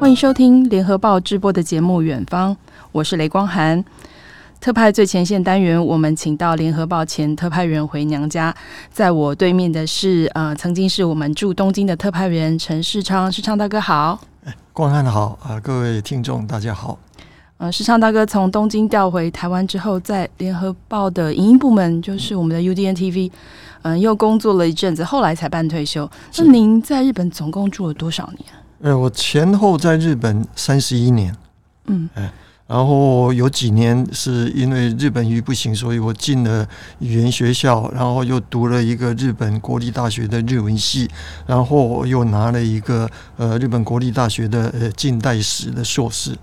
[0.00, 2.54] 欢迎收听联合报直播的节目《远方》，
[2.90, 3.84] 我是雷光涵。
[4.58, 8.52] 特派最前线单元，我们请到联合报前特派员回娘家。
[8.90, 14.18] 在我对面的是，呃，曾经是我们驻东京的特派员陈世昌，世昌大哥好。
[14.72, 16.98] 光汉好啊，各位听众大家好。
[17.58, 23.30] 呃，世昌大哥从东京调回台湾之后，在联合报的影音部门，就是我们的 UDN TV，
[23.82, 26.10] 嗯、呃，又工作了一阵子，后来才办退休。
[26.38, 28.46] 那您在日本总共住了多少年？
[28.80, 31.34] 呃，我前后在日本三十一年。
[31.86, 32.32] 嗯，哎。
[32.66, 36.64] 然后有几年是因为日本语不行，所以我进了
[37.00, 41.10] 语言学校，然后又读了一个日本国立大学的日文系，
[41.48, 46.38] 然后又拿了一个呃日本国立大学的呃近代史的硕士。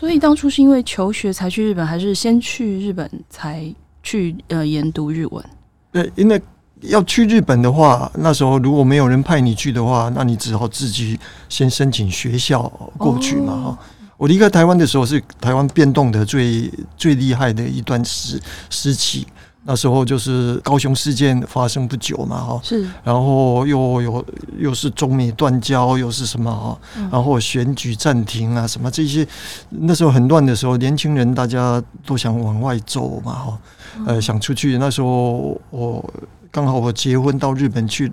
[0.00, 5.44] 所以当初是因为求学才去日本，还是先去日本才去呃研读日文？
[5.92, 6.42] 对，因为
[6.82, 12.62] 要去日本的话，那时候如果没有人派你去的话，那你只好自己先申请学校
[12.96, 13.68] 过去嘛哈。
[13.70, 13.78] 哦。
[14.16, 19.24] 我离开台湾的时候是台湾变动的最最厉害的一段时时期，
[19.62, 24.24] 那时候就是高雄事件发生不久嘛，哈，是，然后又有
[24.58, 26.76] 又是中美断交，又是什么哈，
[27.12, 29.24] 然后选举暂停啊，什么这些，
[29.68, 33.58] 那时候很乱的时候，年轻人大家都想往外走嘛，哈，
[34.04, 36.04] 呃，想出去，那时候我。
[36.50, 38.10] 刚好我结婚到日本去，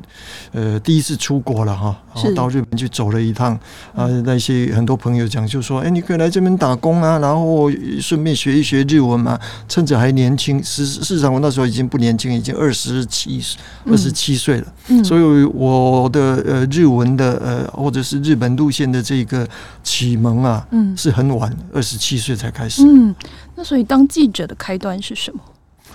[0.51, 3.57] 呃，第一次出国了哈，然后到日本去走了一趟
[3.95, 4.07] 啊。
[4.23, 13.41] 那些很多朋友讲，就说：“哎，你可以来这边打工啊，然后顺便学一学日文嘛，趁着还年轻。”事实上，我那时候已经不年轻，已经二十七
[13.85, 14.73] 二十七岁了。
[14.87, 19.47] 嗯，所以我的呃日文的呃或者是日本路线的这个
[19.83, 22.83] 启蒙啊，嗯，是很晚，二十七岁才开始。
[22.85, 23.15] 嗯，
[23.55, 25.39] 那所以当记者的开端是什么？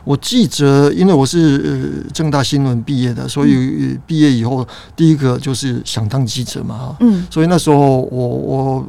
[0.05, 4.67] 我记者，因为我是呃政大新闻毕业的，所以毕业以后
[4.97, 8.87] 第一个就是想当记者嘛，哈，嗯，所以那时候我我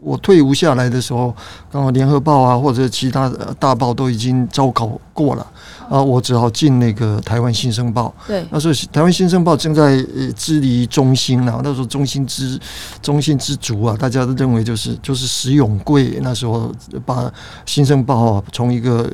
[0.00, 1.34] 我退伍下来的时候，
[1.70, 5.46] 刚好联合报啊或者其他大报都已经招考过了。
[5.88, 8.14] 啊，我只好进那个台湾新生报。
[8.26, 9.96] 对，那时候台湾新生报正在
[10.36, 12.60] 支离中兴啊，那时候中心之
[13.00, 16.70] 中心之主啊，大家都认为就是就是石永贵那时候
[17.06, 17.32] 把
[17.64, 19.10] 新生报啊从一个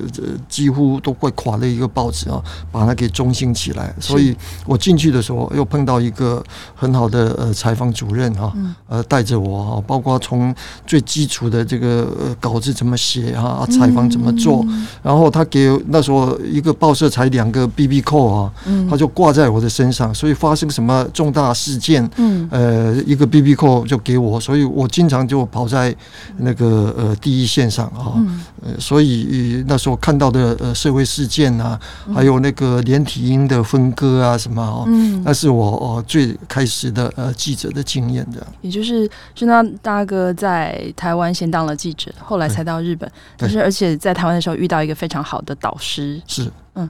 [0.49, 2.43] 几乎都快垮的一个报纸啊，
[2.73, 3.94] 把它给中兴起来。
[4.00, 4.37] 所以
[4.67, 6.43] 我进去的时候又碰到一个
[6.75, 8.53] 很好的呃采访主任哈，
[8.89, 10.53] 呃带着我啊，包括从
[10.85, 14.67] 最基础的这个稿子怎么写哈，采访怎么做，
[15.05, 16.65] 然后他给那时候一。
[16.65, 18.51] 个报社才两个 BB 扣啊，
[18.89, 25.95] 他就挂在我的身上，所以发生什么重大事件，嗯，呃，一个 BB 扣就给我，所以我经常就跑在
[26.39, 28.17] 那个呃第一线上啊，
[28.62, 31.79] 呃，所以那时候看到的呃社会事件啊，
[32.15, 39.05] 还有那个连体婴的分割啊什么啊，嗯，那是我哦最开始的呃记者的经验的，也就是
[39.35, 40.64] 世昌大哥在
[40.97, 46.51] 台湾先当了记者，后来才到日本，但是而且在台湾的时候遇到一个非常好的导师，是。
[46.75, 46.89] 嗯，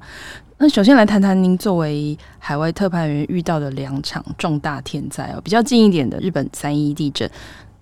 [0.59, 7.31] 那首先来谈谈您作为海外特派员遇到的两场重大天灾哦，比较近一点的日本三一地震。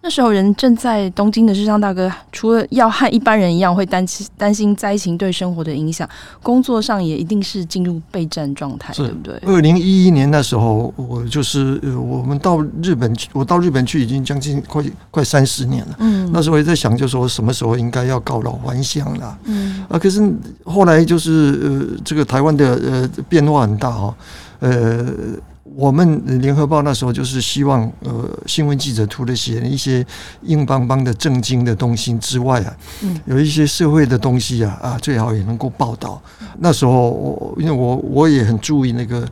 [0.04, 6.08] 那时候人正在东京的世昌大哥，除了要和一般人一样会担心担心灾情对生活的影响，
[6.42, 9.34] 工作上也一定是进入备战状态，对不对？
[9.46, 15.94] 二零一一年那时候，我就是我们到日本去，我到日本去已经将近快快三十年了。
[15.98, 19.38] 嗯，那时候也在想，就说什么时候应该要告老还乡了。
[19.44, 20.20] 嗯，啊，可是
[20.64, 24.14] 后来就是呃，这个台湾的呃变化很大哈，
[24.58, 25.06] 呃。
[25.74, 30.04] 我们联合报那时候就是希望，呃，新闻记者除了写一些
[30.42, 36.20] 硬邦邦的正经的东西之外啊，嗯，有一些社会的东西啊，啊，最好也能够报道。
[36.58, 39.26] 那时候我，因为我我也很注意那个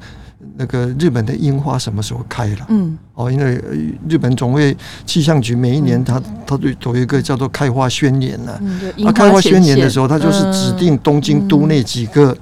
[0.56, 3.62] 那个日本的樱花什么时候开了，嗯，哦，因为
[4.08, 4.74] 日本总会
[5.04, 8.58] 气象局每一年它它都有一个叫做开花宣言呢，
[9.04, 12.36] 啊，开花宣言的时候，它就是指定东京都那几个。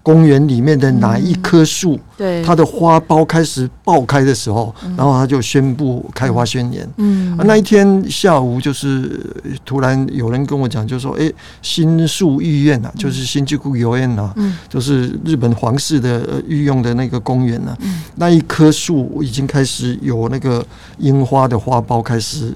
[0.00, 2.42] 公园里面的哪一棵树，对。
[2.42, 6.88] 它的花苞开始爆开的时候，然后他就宣布开花宣言。
[6.96, 9.20] 嗯，啊，那一天下午就是
[9.64, 11.30] 突然有人跟我讲，就说：“哎，
[11.62, 14.32] 新宿御苑呐，就是新宿御苑呐，
[14.68, 17.76] 就是日本皇室的御用的那个公园呐，
[18.14, 20.64] 那一棵树已经开始有那个
[20.98, 22.54] 樱花的花苞开始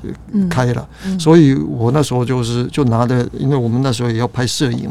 [0.49, 0.89] 开了。
[1.19, 4.91] 所以我那时候就是就拿着，因为我们那时候也要拍摄影嘛，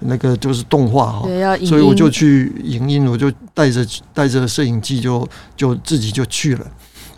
[0.00, 1.28] 那个就是动画哈，
[1.64, 1.84] 所以。
[1.84, 5.26] 我就去影音，我就带着带着摄影机就
[5.56, 6.66] 就自己就去了。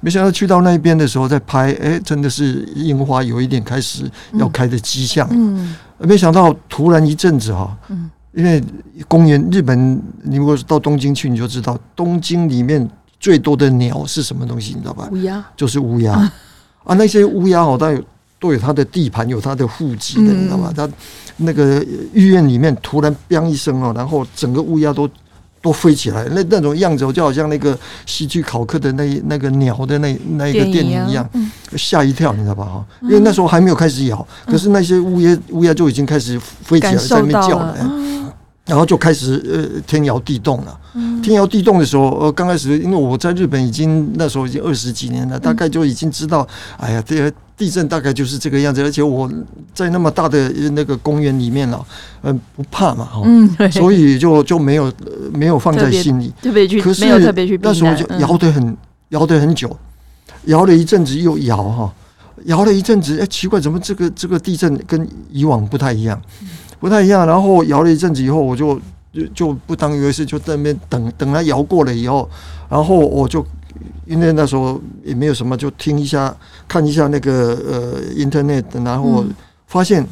[0.00, 5.26] 没想到去到那边的时候，在拍，哎、欸，真的是樱花有一点开始要开的迹象。
[5.31, 8.62] 嗯，没想到突然一阵子哈，嗯，因为
[9.08, 12.88] 公园日本，你如果是到东京去，你就知道东京里面
[13.19, 15.08] 最多的鸟是什么东西，你知道吧？
[15.11, 16.12] 乌鸦，就是乌鸦。
[16.84, 18.00] 啊，那些乌鸦哦，它有
[18.38, 20.73] 都有它的地盘，有它的户籍的，你知道吗？
[20.76, 20.88] 它
[21.38, 21.82] 那个
[22.12, 25.08] 医院里面突然“砰”一声哦，然后整个乌鸦都
[25.66, 27.76] 都飞起来，那那种样子就好像那个
[28.06, 31.28] 戏剧考克的那那个鸟的那那一个电影一样，
[31.76, 32.64] 吓一跳，你知道吧？
[32.64, 37.76] 哈，因为那时候还没有开始咬，可是那些乌鸦乌鸦就已经开始飞起来，在那边叫了。
[38.64, 40.80] 然后就开始呃天摇地动了。
[41.20, 46.46] 天摇地动的时候，呃刚开始因为我在日本已经那时候已经二十几年了，大概就已经知道，
[46.76, 48.82] 哎呀，这个地震大概就是这个样子。
[48.82, 49.31] 而且我
[49.75, 51.87] 在那么大的那个公园里面了，
[52.23, 54.93] 嗯，不怕嘛，哈，所以就就没有
[55.32, 57.58] 没有放在心里，特别去，可是没有特别去。
[57.62, 58.76] 那时候就摇得很
[59.11, 59.75] 摇得很久，
[60.44, 61.93] 摇了一阵子又摇哈，
[62.44, 66.20] 摇了一阵子，哎，奇怪，怎么这个这个地震跟以往不太一样？
[66.79, 68.79] 不太一样，然后摇了一阵子以后，我就
[69.12, 72.29] 就就不当一回事，就在那边等等它摇过了以后，
[72.69, 73.44] 然后我就
[74.06, 76.34] 因为那时候也没有什么，就听一下
[76.67, 79.25] 看一下那个呃 Internet，然后
[79.67, 80.06] 发现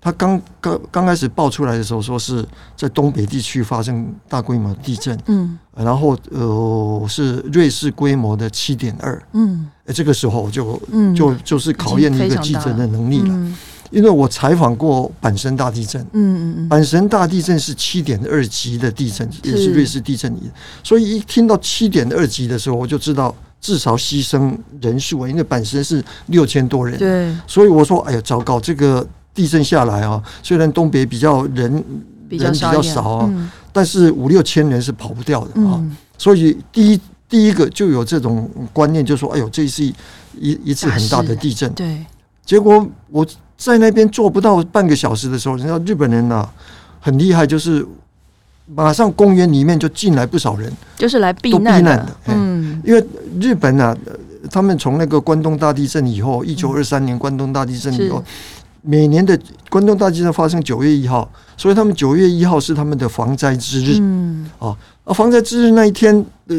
[0.00, 2.44] 他刚刚刚开始爆出来的时候，说是
[2.76, 10.80] 在东北地区发生大规模地震，嗯，然后呃是瑞士规模的七点二，嗯，这个时候就
[11.16, 13.52] 就就是考验一个记者的能力了。
[13.94, 20.50] 因为我采访过阪神大地震，嗯嗯嗯，阪神大地震是七点二级的地震，也是瑞士地震仪，
[20.82, 31.72] 所以一听到七点二级的时候，我就知道至少牺牲人数啊，因为阪神是六千多人，对，所以我说，哎呀，糟糕，这个地震下来啊，虽然东北比较人
[32.28, 35.80] 人比较少啊，但是五六千人是跑不掉的啊，
[36.18, 39.94] 所以第一第一个就有这种观念，就说，哎呦，这是一
[40.40, 42.04] 一一次很大的地震，对，
[42.44, 43.24] 结果我。
[43.56, 46.52] 在那边坐不到半个小时的时候，人家日本人呐、啊、
[47.00, 47.86] 很厉害，就是
[48.74, 52.06] 马上公园里面就进来不少人，就是来避难的。
[52.26, 53.06] 嗯，因为
[53.40, 53.96] 日本啊，
[54.50, 58.22] 他们从那个关东大地震以后，一九二三年关东大地震以后，
[58.82, 59.38] 每年的
[59.70, 63.98] 关东大地震发生九月一号，所以他们九月一号是他们的防灾之日。
[64.00, 64.76] 嗯，啊，
[65.14, 66.14] 防灾之日那一天，
[66.48, 66.56] 呃，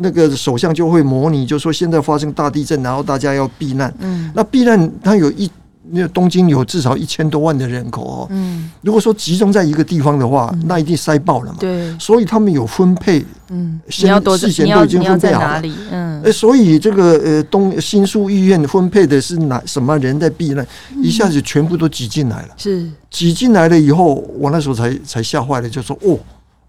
[0.00, 3.94] 那个首相就会模拟，就说现在发生大地震，然后大家要避难。
[4.00, 5.50] 嗯，那避难它有一。
[5.92, 11.58] 因为东京有至少一千多万的人口哦，嗯，如果说集中在一个地方的话，那一定塞爆了嘛。
[11.60, 15.62] 对，所以他们有分配，嗯，先事先都已经分配好了。
[15.90, 20.66] 嗯，所以这个呃东新宿医院分配的是哪什么人在避难，
[21.02, 22.48] 一下子全部都挤进来了。
[22.56, 26.18] 是挤进来了以后，我那时候才才吓坏了，就说哦。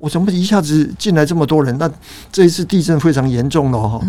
[0.05, 1.75] 我怎么一下子进来这么多人？
[1.79, 1.91] 那
[2.31, 3.99] 这一次地震非常严重了哈。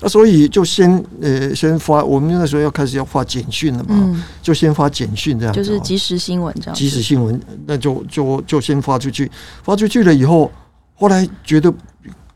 [0.00, 5.52] 那所以就先呃先发，我们那时候要开始要发简讯了嘛，就先发简讯这样。
[5.52, 6.74] 就是即时新闻这样。
[6.76, 9.28] 即时新闻，那就就就先发出去，
[9.64, 10.48] 发出去了以后，
[10.94, 11.74] 后来觉得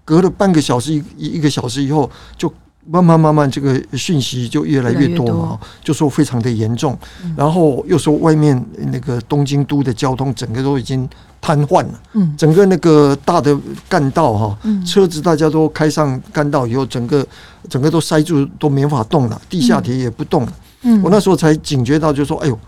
[0.04, 2.52] 隔了半个小时一一个小时以后就。
[2.86, 6.96] 慢慢慢慢，这个讯息就越来越多嘛，就说非常的严重，
[7.34, 11.08] 然后又说外面那个东京都的交通整个都已经
[11.40, 13.58] 瘫痪了，嗯，整个那个大的
[13.88, 17.26] 干道哈，车子大家都开上干道以后，整个
[17.70, 20.52] 整个都塞住，都没法动了，地下铁也不动了，
[20.82, 22.58] 嗯，我那时候才警觉到，就说，哎呦，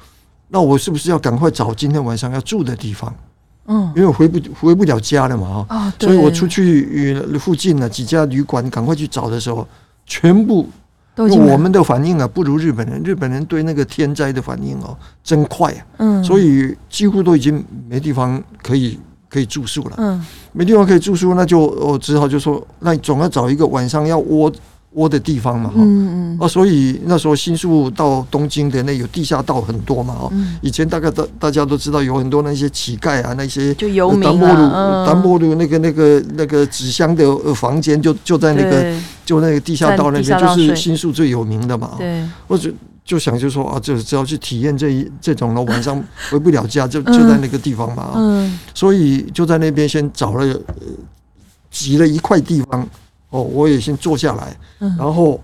[0.48, 3.14] 那我是不是要赶快找今天晚上要住的地方？
[3.66, 9.66] 嗯，因为回不回不了家了嘛，哈，所以我出去附近的几家旅馆赶快去找的时候。
[10.06, 10.68] 全部，
[11.16, 13.02] 我们的反应啊，不如日本人。
[13.02, 15.86] 日本人对那个天灾的反应哦，真快啊！
[15.98, 18.98] 嗯，所以几乎都已经没地方可以
[19.28, 19.94] 可以住宿了。
[19.98, 24.52] 嗯，没地方可以住宿，那就我只好就说，那你总要找一个晚上要窝。
[24.96, 37.24] 窝的地方嘛，哈，嗯嗯，啊，所以那时候新宿到东京的那有地下道很多嘛，哈，以前大概大大家都知道有很多那些乞丐啊，那些就游民啊，丹波鲁那个那个那个纸箱的
[37.54, 42.70] 房间就就在那个就那个地下道那边，就是新宿最有名的嘛，对，我就
[43.04, 50.58] 就想就说啊，就只要去体验这一这种了晚上 回不了家，就就在那个地方嘛，嗯，所以就在那边先找了
[51.70, 52.88] 挤了一块地方。
[53.36, 55.38] 哦，我也先坐下来，然后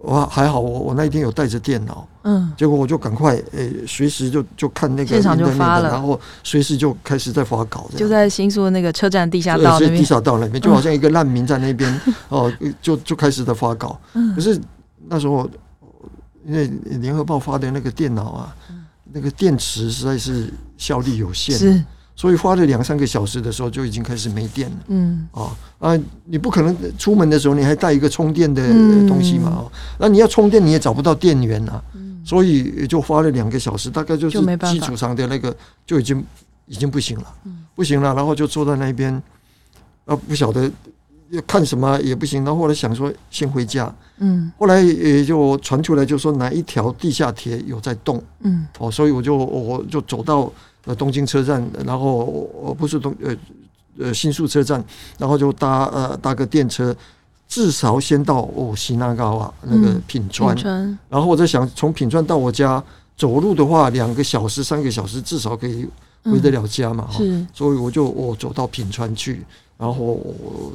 [0.00, 12.52] 我还好，我我那一天有带着电脑，嗯，结果我就赶快诶，随时就就看那个现场就发了，然后随时就开始在发稿，就在新宿那个车站地下道那边，地下道那边就好像一个难民在那边 哦，
[12.82, 13.98] 就就开始在发稿。
[14.14, 14.34] 嗯。
[14.34, 14.60] 可是
[15.08, 15.48] 那时候
[16.46, 16.66] 因为
[16.98, 18.56] 联合报发的那个电脑啊，
[19.12, 21.84] 那个电池实在是效率有限，是。
[22.18, 24.76] 所以花了两三个小时的时候就已经开始没电了。
[24.88, 28.60] 嗯，啊啊，你不可能出门的时候你还带一个充电的
[29.06, 29.50] 东西嘛？
[29.50, 31.80] 哦，那你要充电你也找不到电源啊。
[31.94, 35.56] 嗯，所以也就花了两个小时，大概就是基础上的那个
[35.86, 36.24] 就已经
[36.66, 37.34] 已经不行了。
[37.44, 39.14] 嗯，不行了，然后就坐在那边，
[40.04, 40.68] 啊，不晓得
[41.30, 42.44] 要看什么也不行。
[42.44, 50.52] 然后后来想说先回家，嗯，后来也就传出来就说哪一条地下铁有在动，嗯，哦，所以我就我就走到
[50.88, 53.36] 呃东京车站，然后呃不是东呃
[53.98, 54.82] 呃新宿车站，
[55.18, 56.96] 然后就搭呃搭个电车，
[57.46, 62.82] 至少先到哦西那高啊那个品川，品川，然后我在想从品川到我家
[63.18, 65.86] 走路的话两个小时三个小时至少可以
[66.24, 69.44] 回得了家嘛，哈，所以我就我走到品川去。
[69.78, 70.20] 然后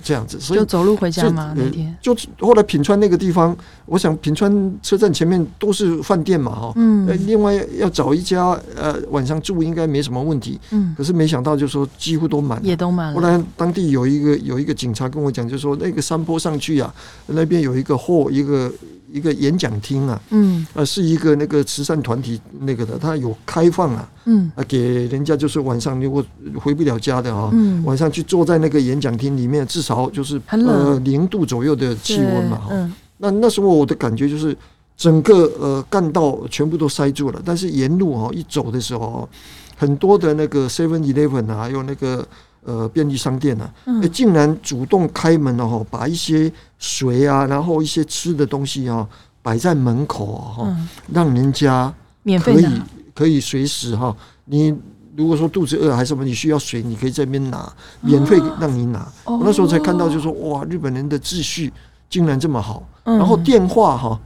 [0.02, 1.54] 这样子，所以就走路回家吗？
[1.58, 3.56] 那天就后来品川那个地方，
[3.86, 13.16] 我想品川车站前面都是饭店嘛，哈，嗯，另外要找一家呃晚上住应该没什么问题，嗯，可是没想到就说几乎都满，也都满了。
[13.16, 16.94] 后来当地有一个有一个警察跟我讲，就说那个山坡上去啊，
[17.28, 18.72] 那边有一个货一个。
[19.14, 26.26] 一个演讲厅啊，嗯，呃，是一个那个慈善团体那个的，他有开放啊，嗯，啊，给人家就是晚上如果
[26.60, 34.58] 回不了家的啊，嗯，晚上去坐在那个演讲厅里面，至少就是呃零度左右的气温嘛，哈，嗯，那那时候我的感觉就是
[34.98, 39.30] 整个呃干道全部都塞住了，但是沿路哈一走的时候，
[39.78, 42.28] 很多的那个 Seven Eleven 啊，还有那个。
[42.66, 49.06] 呃，便利商店呢、啊，嗯、竟然主动开门了哈，把一些水啊，然后一些吃的东西啊，
[49.42, 50.78] 摆在门口哈、
[51.12, 51.94] 让人家
[52.42, 52.66] 可以
[53.14, 54.16] 可以随时哈，
[54.46, 54.74] 你
[55.16, 59.00] 如果说肚子饿还是什么，你需要水，你可以在那边拿，免费让你拿。
[59.26, 61.72] 哦、我那时候才看到，就说哇，日本人的秩序
[62.10, 62.88] 竟然这么好。
[63.04, 64.18] 嗯、然后电话哈，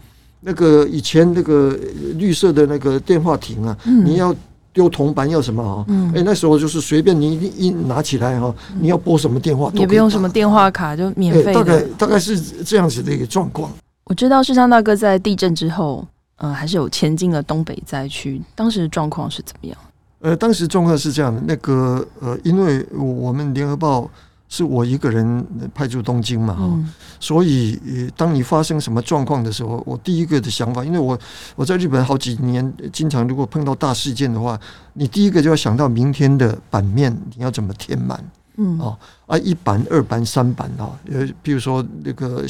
[0.41, 1.75] 那个以前那个
[2.15, 4.33] 绿色的那个电话亭啊，嗯、你要。
[4.77, 5.83] 丢铜板要什么哈？
[5.87, 11.51] 嗯，哎，那时候就是随便你一拿起来哈，你要拨什么电话也不用什么电话卡，就免费。
[11.51, 13.71] 大概大概是这样子的一个状况。
[14.03, 16.05] 我知道世昌大哥在地震之后，
[16.35, 19.75] 嗯，还是有前进了东北灾区，当时的状况是怎么样？
[20.19, 24.07] 呃，当时状况是这样的，那个呃，因为我们联合报。
[24.49, 26.89] 是我一个人派驻东京嘛，嗯、
[27.19, 27.77] 所以
[28.15, 31.19] 当你发生什么状况的时候，我第一个的想法，因为我
[31.55, 34.57] 我在日本好几年，经常如果碰到大事件的话，
[34.93, 38.23] 你第一个就要想到明天的版面你要怎么填满，
[38.55, 38.79] 嗯。
[38.79, 38.97] 哦。
[39.25, 42.45] 啊一版二版三版啊，呃比如说那个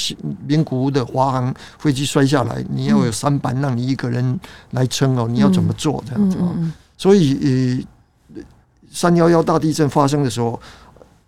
[0.46, 4.40] 名古屋的华航飞机摔下来，你要有三版让你一个人
[4.70, 6.54] 来撑哦，你要怎么做这样子啊？
[6.96, 7.84] 所以
[8.38, 8.44] 呃
[8.92, 10.60] 三幺幺大地震发生的时候。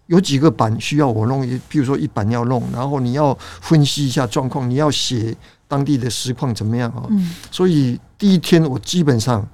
[0.10, 5.36] 有几个版需要我弄，比如说一版要弄，然后你要分析一下状况，你要写
[5.68, 7.06] 当地的实况怎么样啊？
[7.12, 9.48] 嗯，所以第一天我基本上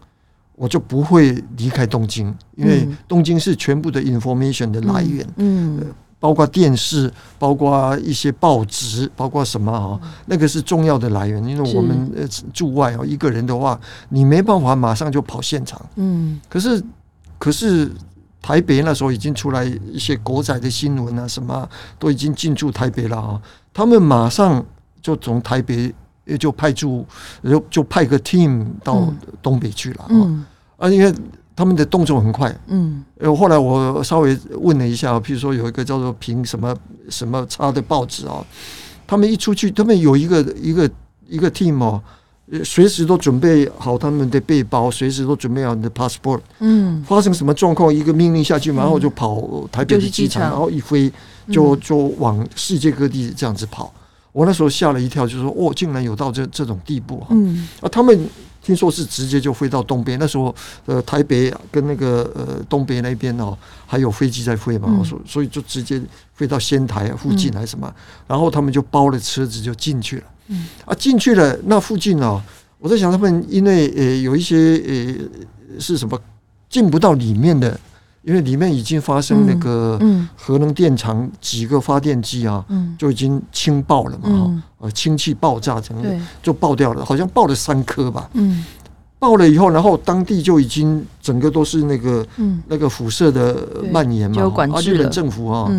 [0.55, 9.99] 我就不会离开东京，因为东京是全部的 information 的来源，嗯，包括电视，包括一些报纸，包括什么啊？
[10.27, 16.81] 那个是重要的来源，因为我们呃驻外啊，一个人的话，你没办法马上就跑现场，嗯，可是
[17.37, 17.91] 可是。
[18.45, 23.41] 台北那时候已经出来一些国仔的新闻啊，什么都已经进驻台北了啊。
[23.73, 24.63] 他们马上
[25.01, 25.91] 就从台北
[26.25, 27.03] 也就派驻，
[27.43, 29.11] 就就派个 team 到
[29.41, 30.07] 东北去了啊。
[30.11, 30.45] 嗯、
[30.77, 31.11] 啊，因为
[31.55, 32.55] 他们的动作很快。
[32.67, 33.03] 嗯。
[33.17, 36.71] 呃，后来我稍微问了一下，譬如说有一个叫做评什么
[37.09, 38.45] 什么差的报纸啊，
[39.07, 40.87] 他们一出去，他们有一个一个
[41.27, 41.99] 一个 team 哦。
[42.63, 46.39] 随时都准备好他们的背包，随时都准备好你的 passport。
[46.59, 51.11] 嗯，发生什么状况，一个命令下去，然后就跑台北的机场，然后一飞
[51.51, 53.91] 就就往世界各地这样子跑。
[54.31, 58.29] 我那时候吓了一跳，就说：“哦，竟然有到这这种地步！”嗯，啊，他们
[58.61, 60.19] 听说是直接就飞到东边。
[60.19, 60.53] 那时候，
[60.85, 66.01] 呃，台北跟那个呃东北那边哦，还有飞机在飞嘛，所所以就直接
[66.33, 67.91] 飞到仙台附近还是什么，
[68.27, 70.23] 然后他们就包了车子就进去了。
[70.47, 72.41] 嗯啊，进去了那附近哦，
[72.79, 74.55] 我在想他们因为呃有一些
[74.87, 76.19] 呃是什么
[76.69, 77.79] 进不到里面的，
[78.23, 79.99] 因为里面已经发生那个
[80.35, 82.95] 核能电厂几个发电机啊，嗯。
[82.97, 85.97] 就已经氢爆了嘛哈，呃氢气爆炸成
[86.41, 88.29] 就爆掉了，好像爆了三颗吧。
[88.33, 88.63] 嗯，
[89.19, 92.61] 爆了以后，然后当地就已经整个都是那个嗯。
[92.67, 95.69] 那个辐射的蔓延嘛，啊，日本政府啊，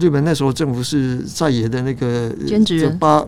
[0.00, 2.30] 日本那时候政府是在野的那个
[2.64, 3.24] 就八。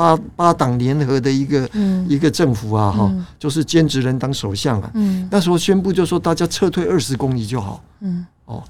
[0.00, 4.90] 八八党联合的一个、嗯、一个政府啊，哈、嗯，就是兼职人当首相啊。
[4.94, 7.84] 嗯、那时候宣布就说大家撤退二十公里就好。
[8.00, 8.64] 嗯，哦，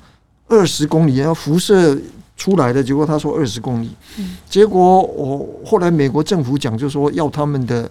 [0.49, 1.97] 二十公里要辐射
[2.37, 3.93] 出来的，结果他说二十公里。
[4.19, 7.89] 嗯、结果我后来美国政府讲就说要他们的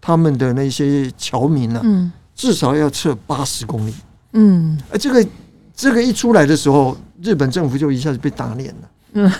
[0.00, 3.94] 他们的那些侨民呢、啊，嗯、至少要撤八十公里。
[4.32, 5.24] 嗯，这个
[5.72, 8.88] 这个一出来的时候，日本政府就一下子被打脸了。
[9.12, 9.32] 嗯。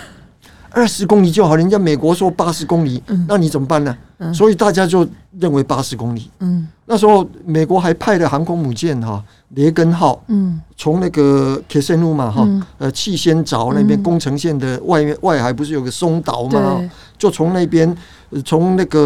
[0.74, 3.96] 二十公里就好，人家美国说八十公里，那你怎么办呢？
[4.32, 5.06] 所以大家就
[5.38, 6.30] 认为八十公里。
[6.38, 12.48] 嗯，那时候美国还派了航空母舰哈，雷根号，嗯，从那个克什努嘛哈，
[12.78, 16.88] 呃，气仙沼那边宫城县的外面外海不是有个松岛吗？
[17.18, 17.96] 就从那边，
[18.44, 19.00] 从那个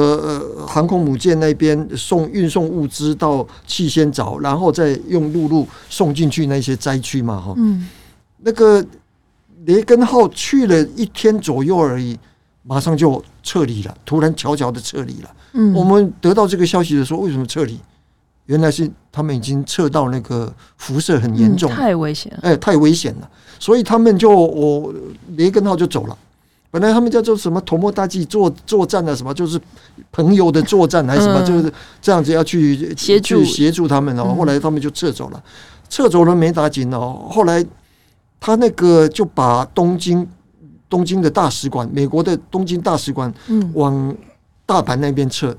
[0.56, 7.54] 呃航空母舰那边送运送物资到气仙沼，然后再用陆路送进去那些灾区嘛哈。
[7.56, 7.88] 嗯，
[8.42, 8.84] 那个
[9.66, 12.18] 雷根号去了一天左右而已。
[12.68, 15.30] 马上就撤离了，突然悄悄的撤离了。
[15.52, 17.78] 嗯，我们得到这个消息的时候，为什么撤离？
[18.46, 23.30] 原来是他们已经测到那个辐射很严重，太危险了，哎，太危险了。
[23.60, 24.92] 所以他们就我
[25.36, 26.18] 雷根号就走了。
[26.72, 29.60] 本来他们叫做什么“头目大计作作战”啊，什么就是
[30.10, 34.34] 朋友的作战还是什么，就是这样子要去协助协助他们哦。
[34.36, 35.40] 后来他们就撤走了，
[35.88, 37.28] 撤走了没打紧哦。
[37.30, 37.64] 后来
[38.40, 40.26] 他那个就把东京。
[40.88, 43.30] 东京的大使馆，美国的东京大使馆，
[43.74, 44.16] 往
[44.64, 45.54] 大阪那边撤。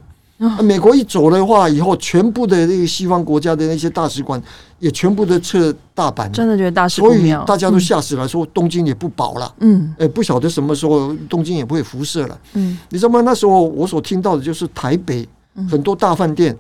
[0.63, 4.41] 美国一走的话，以后全部的那个西方国家的那些大使馆
[4.79, 6.31] 也全部都撤大阪。
[6.31, 9.53] 真的觉得大使，所以大家都吓死了，说东京也不保了。
[9.59, 12.39] 嗯，哎，不晓得什么时候东京也不会辐射了。
[12.53, 13.19] 嗯，你知道吗？
[13.19, 15.27] 那时候我所听到的就是台北
[15.69, 16.57] 很多大饭店，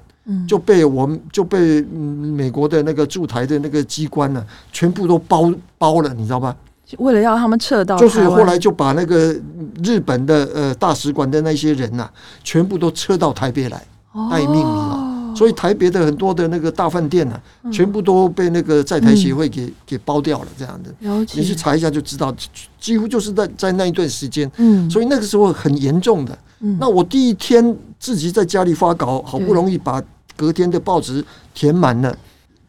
[0.47, 6.55] 就被我们就被美国的那个驻台的那个机关呢，全部都包包了，你知道吧？
[6.99, 9.35] 为了要他们撤到，就是后来就把那个
[9.83, 12.09] 日本的呃大使馆的那些人呐，
[12.43, 13.77] 全部都撤到台北来
[14.31, 15.15] 待命了。
[15.35, 17.39] 所以台北的很多的那个大饭店呢，
[17.71, 20.47] 全部都被那个在台协会给给包掉了。
[20.57, 20.91] 这样的，
[21.35, 22.33] 你去查一下就知道，
[22.79, 24.49] 几乎就是在在那一段时间。
[24.57, 26.35] 嗯，所以那个时候很严重的。
[26.79, 30.01] 那我第一天自己在家里发稿，好不容易把
[30.37, 32.17] 隔天的报纸填满了，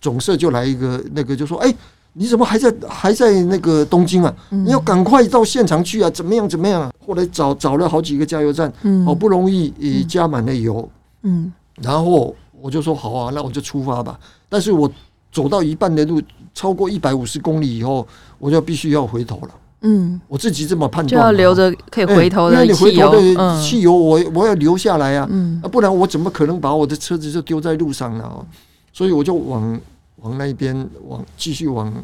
[0.01, 1.73] 总社就来一个那个就说，哎。
[2.15, 4.35] 你怎么还在还在那个东京啊？
[4.49, 6.11] 你要赶快到现场去啊！
[6.11, 6.93] 怎么样怎么样啊？
[7.07, 8.73] 后来找找了好几个加油站，
[9.05, 10.89] 好不容易也加满了油，
[11.23, 14.19] 嗯，然后我就说好啊，那我就出发吧。
[14.49, 14.91] 但是我
[15.31, 16.21] 走到一半的路，
[16.53, 18.05] 超过一百五十公里以后，
[18.41, 19.51] 我就必须要回头了。
[19.81, 23.15] 嗯，我自己这么判断，就要留着可以回头的汽油，
[23.63, 25.29] 汽油我我要留下来啊，
[25.63, 28.47] 啊，不然我怎么可能把我的车子就丢在路上呢？
[28.93, 29.81] 所以我就往。
[30.21, 30.75] 往那边
[31.07, 31.95] 往继续往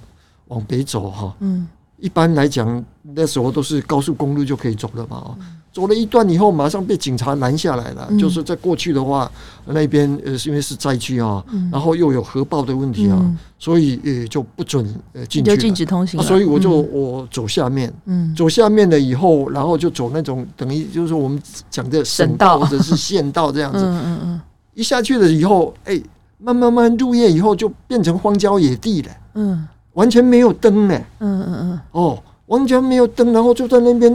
[0.46, 1.66] 往北走哈，嗯，
[1.98, 5.36] 一般来讲那时候都是高速公路就可以走了嘛，
[5.74, 9.28] 走了一段以后马上被警察拦下来了，就是在过去的话
[9.66, 24.40] 那边呃是因为是灾区啊，然后又有核爆的问题啊，所以呃就不准呃进去，就禁止通行，所以我就我走下面，嗯，走下面了以后，然后就走那种等于就是说我们讲的省道或者是县道这样子， 嗯嗯嗯，
[24.74, 26.00] 一下去了以后，哎。
[26.36, 34.12] 慢慢慢入夜以后就变成荒郊野地了，嗯，完全没有灯呢，嗯嗯嗯，哦，完全没有灯，然后就在那边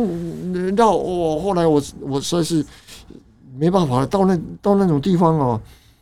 [0.76, 2.63] 绕，哦，后来我我实在是
[3.58, 5.60] 没办法了，到那到那种地方哦，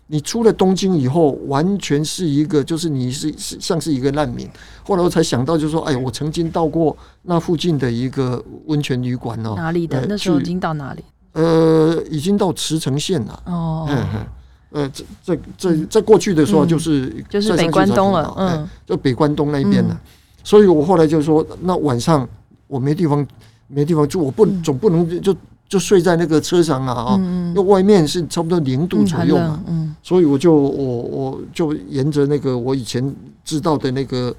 [0.08, 4.50] 你出了东京以后，完全是一个就是你是是像是一个难民。
[4.84, 10.06] 后来我才想到，就是说，哎，我曾经到过那附近的一个温泉旅馆哦，哪里的？
[10.08, 11.04] 那时候已经到哪里？
[11.34, 13.86] 呃，已经到茨城县了，哦。
[13.90, 14.26] 嗯嗯
[14.70, 19.98] 呃，这这这在过去的时候就是就是北关东了，嗯，就北关东那边了。
[20.48, 22.26] 所以我后来就说，那晚上
[22.68, 23.28] 我没地方
[23.68, 25.36] 没地方住，我不总不能就
[25.68, 27.18] 就睡在那个车上啊啊！
[27.54, 34.34] 那外面是差不多零度左右嘛，嗯，所以我就我我就沿着那个我以前知道的那个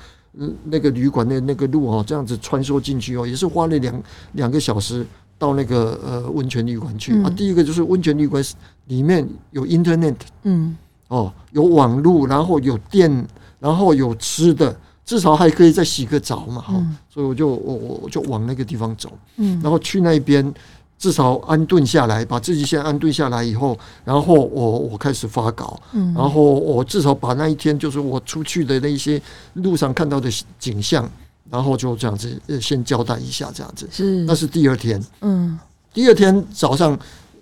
[0.65, 5.07] 那个旅馆的那个路哦，这样子穿梭进去哦，也是花了两两个小时。
[5.41, 8.43] 到那个呃温泉旅馆去、嗯、啊，第一个就是温泉旅馆
[8.87, 13.25] 里面有 Internet，嗯，哦，有网络，然后有电，
[13.61, 14.77] 然后有吃的，
[15.09, 20.53] 至少还可以再洗个澡嘛，哈、嗯，所以我就我我就往那个地方走，嗯，然后去那边
[20.99, 29.19] 至少安顿下来，把自己先安顿下来以后，然后我我开始发稿，嗯，然后我至少把那一天就是我出去的那些
[29.55, 31.11] 路上看到的景象。
[31.51, 33.89] 然后就这样子，先交代一下，这样子。
[33.91, 35.59] 是，那是第二天，嗯，
[35.95, 36.95] 第二天早上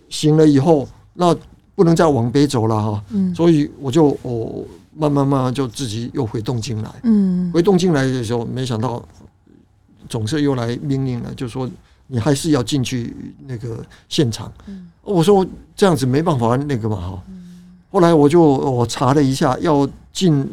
[0.08, 1.36] 醒了以后，那
[1.74, 4.64] 不能再往北走了哈，嗯，所以我就我
[4.96, 9.02] 慢慢慢慢就自己又回东京来，嗯，回东京来的时候，没想到
[10.08, 11.68] 总社又来命令了，就说
[12.06, 13.14] 你还是要进去
[13.46, 17.22] 那个现场，嗯，我说这样子没办法那个嘛哈，
[17.90, 20.48] 后来我就我查了一下，要进。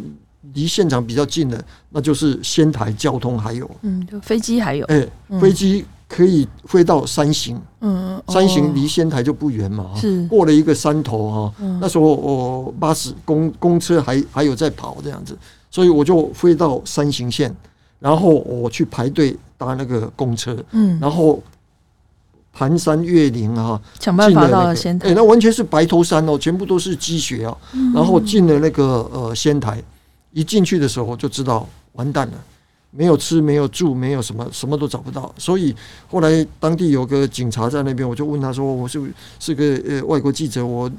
[0.54, 5.08] 离现场比较近的，那就是仙台交通还有，嗯，就飞机还有，哎，
[5.42, 5.84] 飞机
[6.16, 10.28] 可以飞到山形，嗯，山形离仙台就不远嘛，是。
[10.28, 15.36] 过了一个山头哈，那时候我巴士公公车还还有在跑这样子，
[15.72, 17.52] 所以我就飞到山形县，
[17.98, 21.42] 然后我去排队搭那个公车，嗯，然后
[22.54, 25.10] 盘山越岭啊，想办法到了仙台。
[25.10, 27.58] 哎，那完全是白头山哦，全部都是积雪啊。
[27.96, 29.82] 然后进了那个呃仙台，
[30.32, 32.34] 一进去的时候就知道完蛋了，
[32.96, 35.34] 没有吃，没有住，没有什么，什么都找不到。
[35.38, 35.76] 所以
[36.08, 39.02] 后来当地有个警察在那边，我就问他说：“我是
[39.40, 40.92] 是个呃外国记者，我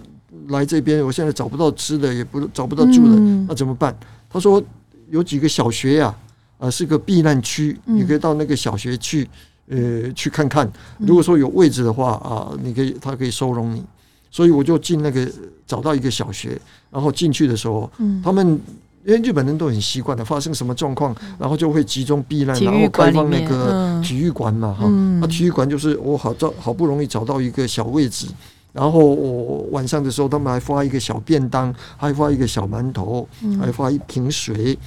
[0.48, 3.16] 来这边，我现在找不到吃的，也不找不到住的，
[3.48, 3.96] 那怎么办？”
[4.28, 4.62] 他说
[5.11, 6.14] ：“有几个小学呀，
[6.59, 9.28] 啊，是个避难区，你可以到那个小学去。”
[9.66, 13.83] 呃，去看看，如果说有位置的话啊，你可以，他可以收容你。
[14.30, 15.26] 所以我就进那个
[15.66, 17.90] 找到一个小学，然后进去的时候，
[18.22, 18.61] 他们
[19.04, 24.86] 因为日本人都很习惯的，发生什么状况，然后就会集中避难，然后开放那个体育馆嘛，哈，
[25.20, 28.26] 那体育馆就是我好找好不容易找到一个小位置，
[28.72, 33.28] 然后我晚上的时候，他们还发一个小便当，还发一个小馒头，
[33.60, 34.78] 还发一瓶水。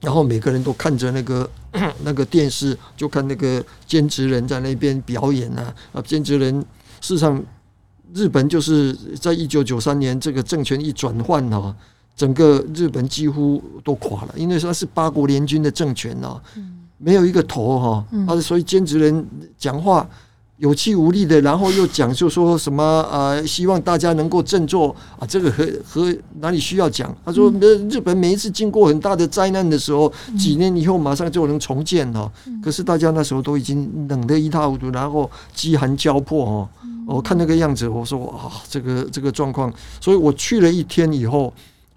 [0.00, 1.46] 然后每个人都看着那个
[2.02, 6.00] 那个电视，就看那个兼职人在那边表演啊啊！
[6.00, 6.58] 兼职人
[7.02, 7.38] 事实上，
[8.14, 11.76] 日本就是在一九九三年这个政权一转换啊，
[12.20, 16.38] 整个日本几乎都垮了，因为它是八国联军的政权啊，
[16.98, 20.06] 没有一个头哈啊，所以兼职人讲话。
[20.60, 27.16] 有气无力的，然后又讲就说什么呃，希望大家能够振作啊，这个和和哪里需要讲？
[27.24, 27.50] 他说，
[27.88, 32.30] 日本每一次经过很大的灾难的时候，几年以后马上就能重建了。
[32.62, 36.68] 可是大家那时候都已经冷得一塌糊涂，然后饥寒交迫哈。
[37.06, 41.50] 我看那个样子，我说啊，这个这个状况，所以我去了一天以后。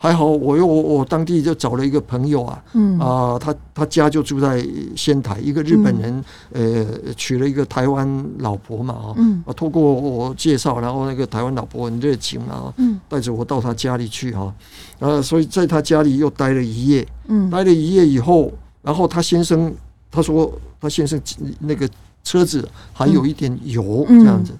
[0.03, 2.99] 还好，我又我我当地就找了一个朋友啊，嗯。
[2.99, 4.61] 啊，他他家就住在
[4.97, 6.85] 仙台，一个日本人，呃，
[7.15, 14.53] 娶了一个台湾老婆嘛，啊，嗯，啊，透过我介绍，然后那个台湾老婆很热情啊，嗯，带着我到他家里去哈，
[14.99, 19.73] 啊，所以在他家里又待了一夜，嗯，待了一夜以后，然后他先生
[20.11, 21.17] 他说他先生
[21.59, 21.89] 那个
[22.25, 24.51] 车子还有一点油这样子，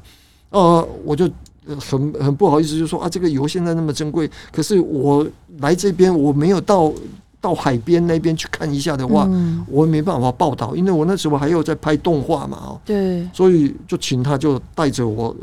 [0.52, 1.30] 哦，我就。
[1.80, 5.26] 很很不好意思，就说啊，这个油现在那么珍贵，可是我
[5.60, 6.92] 来这边我没有到
[7.40, 15.36] 到海边那边去看一下的话，嗯、我没办法报道，因为我那时候还有在拍动画嘛，哦，对，所以就请他就带着我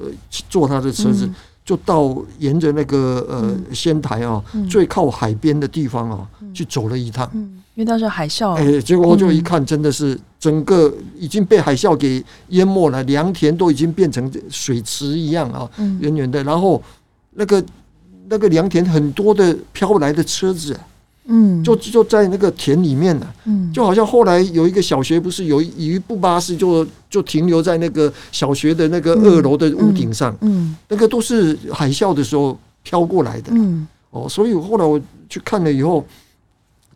[0.49, 7.31] 坐他的车子，嗯、就到沿着那个呃仙台啊、嗯、最靠海边的地方啊、嗯、去走了一趟。
[7.81, 15.67] 嗯因为当时海啸，哎，结果我就一看，真的是整个已经被海啸给淹没了，良田都已经变成水池一样啊，
[16.01, 16.45] 远远的。
[16.45, 16.83] 然后
[17.31, 17.65] 那个
[18.29, 20.79] 那个良田很多的飘来的车子，
[21.25, 36.05] 嗯，就就在那个田里面呢，嗯，就好像后来有一个小学，不是有一部巴士就就停留在那个小学的那个二楼的屋顶上，嗯，那个都是海啸的时候飘过来的，嗯，哦，所以后来我去看了以后。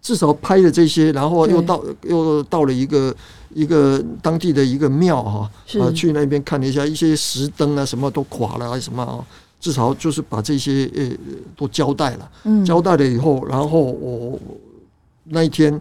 [0.05, 3.17] 至少拍了这些，然后又到又到了一个
[3.55, 9.25] 一个当地的一个庙哈，啊，去那边看了一下，一些石灯啊什么都垮了还是什么啊，
[9.59, 11.11] 至少就是把这些呃
[11.57, 12.31] 都交代了，
[12.67, 14.39] 交代了以后，然后我
[15.25, 15.81] 那一天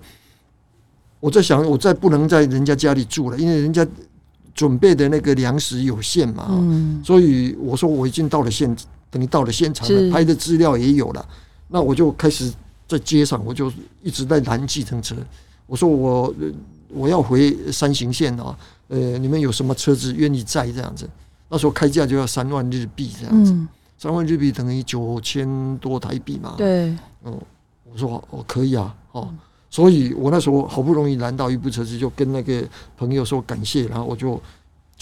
[1.19, 3.85] 我在想，我再不能在人家家里住了，因为人家
[4.55, 6.47] 准备的那个粮食有限嘛，
[7.03, 8.73] 所以我说我已经到了现，
[9.11, 11.25] 等于到了现场了，拍的资料也有了，
[11.67, 12.49] 那我就开始。
[12.87, 15.15] 在街上，我就一直在拦计程车。
[15.65, 16.33] 我说我
[16.89, 21.09] 我要回山行县啊，呃，你们有什么车子愿意载这样子？
[21.49, 23.55] 那时候开价就要三万日币这样子，
[23.97, 26.55] 三万日币等于九千多台币嘛。
[26.57, 27.39] 对，嗯，
[27.91, 29.33] 我说哦可以啊，哦，
[29.69, 32.63] 所以我那时候好不容易拦到一部车子，就跟那个
[32.97, 34.41] 朋友说感谢，然后我就。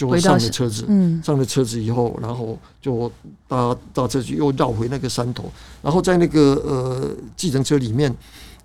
[0.09, 0.85] 就上了车子，
[1.23, 3.11] 上了车子以后，然后就
[3.47, 8.13] 搭搭车去，又绕回那个山头，然后在那个呃计程车里面，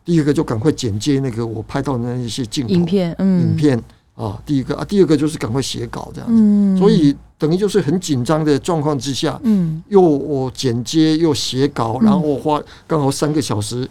[0.05, 3.83] 第一个就赶快剪接那个我拍到的那一些镜头、影片，嗯，影片
[4.17, 13.89] 啊，第一个啊，第二个就是赶快写稿这样子，所以等于就是很紧张的状况之下，嗯，又我剪接又写稿，然后花刚好三个小时。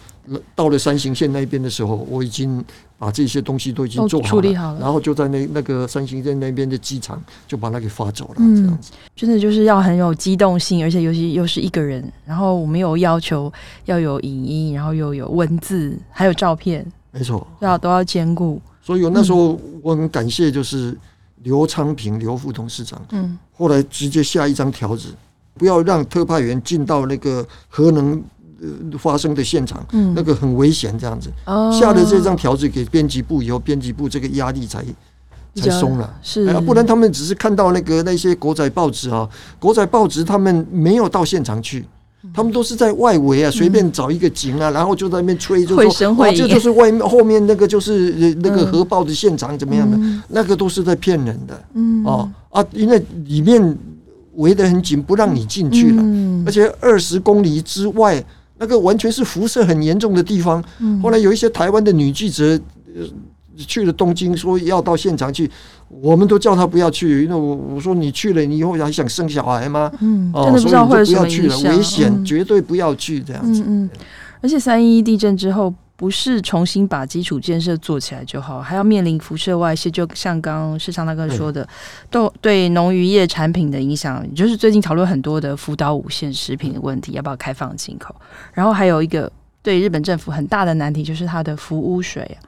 [0.56, 2.66] 到了山形县那边的时候，我已经
[2.98, 8.36] 把这些东西都已经做好了，处理好了，然后就在那那个山形县那边的机场就把它给发走了。
[8.38, 13.54] 这样子，真的就是要很有机动性，而且尤其又是一个人，然后我们有要求
[13.86, 18.60] 要有影音，然后又有文字，还有照片，没错，要都要兼顾。
[18.86, 20.96] 所以我那时候我很感谢，就是
[21.42, 25.08] 刘昌平刘副董事长，嗯，后来直接下一张条子，
[25.56, 28.22] 不要让特派员进到那个核能。
[28.62, 31.30] 呃，发生的现场，嗯，那个很危险，这样子。
[31.46, 34.82] 哦，下了这张条子给编辑部以后，编辑部这个压力才
[35.56, 36.18] 才松了。
[36.24, 41.86] 是，不然他们只是看到那个那些国仔报纸啊，国仔报纸他们没有到现场去，
[42.34, 49.98] 他们都是在外围啊，随便找一个井啊，然后就在那边吹，就说哇，这就是外面后面那个就是那个核爆的现场怎么样的，
[50.30, 51.64] 那个都是在骗人的。
[52.06, 53.78] 哦啊，因为里面
[54.36, 56.04] 围得很紧，不让你进去了，
[56.46, 58.24] 而且二十公里之外，
[58.58, 60.64] 那个完全是辐射很严重的地方。
[61.02, 62.60] 后来有一些台湾的女记者。
[63.58, 65.50] 去了东京，说要到现场去，
[65.88, 69.92] 我们都叫他不要去，因为我我说你去了，你以后还想生小孩吗？
[70.02, 73.62] 嗯，真的不知道会有什么影响，危险，绝对不要去这样子。
[73.62, 73.90] 嗯嗯，
[74.42, 81.66] 而且三一地震之后，不是重新把基础建设做起来就好，还要面临辐射外泄，就像刚刚市场大哥说的，
[82.10, 88.14] 都对农渔业产品的影响，就是最近讨论很多的福岛五县食品的问题，要不要开放进口？
[88.54, 92.44] 然后还有一个对日本政府很大的难题，就是它的福污水啊。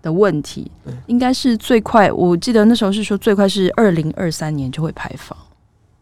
[0.00, 0.70] 的问题
[1.06, 5.36] 应该是最快，我记得那时候是说最快是二零二三年就会排放。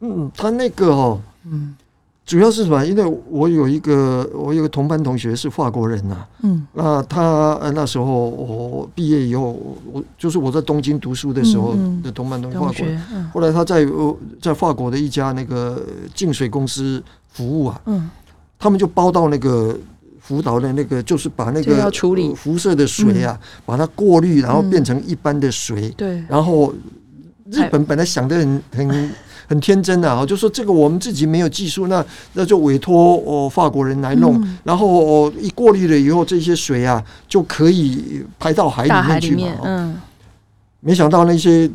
[0.01, 1.75] 嗯，他那个哦，嗯，
[2.25, 2.85] 主要是什么？
[2.87, 9.59] 因为我有一个我有个同班同学是法国人呐，嗯，那他那时候我毕业以后，
[9.93, 13.31] 我就是我在东京读书的时候的同班同学，法国人。
[13.33, 13.87] 后来他在
[14.41, 18.11] 在法国的一家那个净水公司服务啊，嗯，
[18.59, 19.77] 他们就包到那个。
[20.21, 21.91] 福岛的那个就是把那个
[22.37, 25.89] 辐射的水啊，把它过滤，然后变成一般的水。
[25.97, 26.23] 对。
[26.29, 26.73] 然后
[27.51, 29.11] 日本本来想的很很
[29.49, 32.05] 很天真的啊，就说这个我们自己没有技术，那
[32.35, 34.41] 那就委托哦法国人来弄。
[34.63, 39.53] 然后哦一过滤了以后，这些水啊就可以排到海里面去嘛。
[39.65, 39.97] 嗯。
[40.81, 41.71] 没想到那些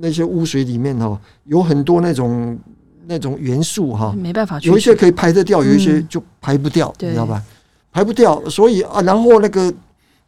[0.00, 2.58] 那些污水里面哦有很多那种
[3.06, 7.42] 那种元素哈，没办法，有一些可以排得掉，有一些就排不掉，你知道吧？
[7.92, 9.72] 排不掉，所以啊，然后那个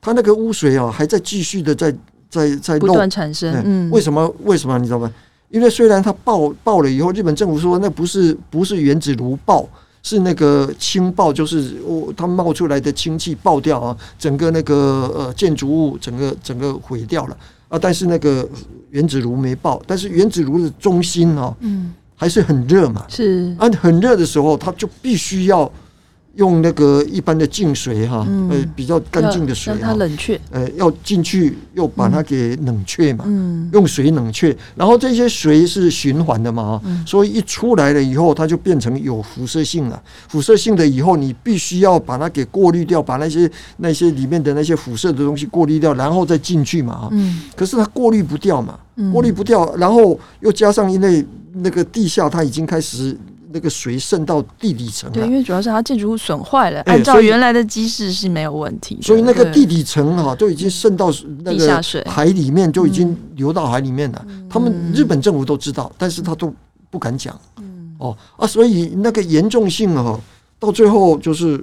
[0.01, 1.95] 它那个污水啊，还在继续的在
[2.29, 3.55] 在在不断产生。
[3.65, 4.33] 嗯，为什么？
[4.45, 4.79] 为什么？
[4.79, 5.13] 你知道吗？
[5.51, 9.69] 因为虽然它爆爆了以后，日本政府说那不是不是原子炉爆，
[10.03, 17.37] 是那个氢爆，就是哦，它冒出来的氢气爆掉啊，整个那个呃建筑物整个整个毁掉了
[17.69, 17.79] 啊。
[17.79, 18.49] 但是那个
[18.91, 23.05] 原子炉没爆，但是原子炉的中心啊，嗯，还是很热嘛。
[23.09, 25.71] 是啊，很热的时候，它就必须要。
[26.37, 33.25] 用那个一般的净水哈，呃，比较干净的水，让它冷却，呃，要进去又把它给冷却嘛，
[33.73, 40.01] 用水冷却，然后这些水是循环的嘛，所以一出来了以后，它就变成有辐射性了。
[40.29, 48.79] 辐射性的以后，你必须要把它给过滤掉，把那些那些里面的那些辐射的东西过滤掉，然后再进去嘛，嗯，可是它过滤不掉嘛，
[49.13, 53.19] 过滤不掉，然后又加上因为那个地下它已经开始。
[53.53, 61.11] 那个水渗到地底层了，对，因为主要是它建筑物损坏了，按照原来的机制是没有问题，所以那个地底层哈都已经渗到
[61.45, 64.27] 那个海里面，就已经流到海里面了。
[64.49, 66.55] 他们日本政府都知道，但是他都
[66.91, 67.39] 不敢讲。
[67.99, 70.19] 哦啊，所以那个严重性哈，
[70.59, 71.63] 到最后就是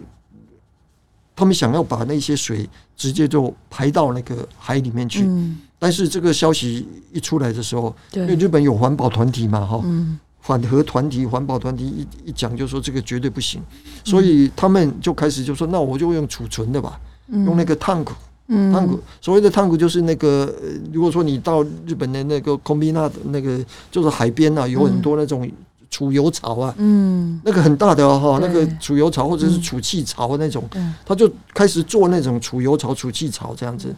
[1.35, 5.25] 他们想要把那些水直接就排到那个海里面去，
[5.79, 9.81] 但是这个消息一出来的时候，因为日本有环保团体嘛，哈。
[10.41, 13.61] 反核团体、环保团体一一讲，就说这个绝对不行，
[14.05, 20.53] 所以他们就开始就说，那我就用储存的吧，用那个 tank，tank，所谓的 tank 就是那个，
[20.93, 23.59] 如果说你到日本的那个 combina 那个，
[23.91, 25.49] 就是海边啊，有很多那种
[25.89, 30.63] 储油槽啊，嗯，那个很大的哈，那个储油槽或者是储气槽那种，
[31.05, 33.93] 他就开始做那种储油槽、储气槽这样子。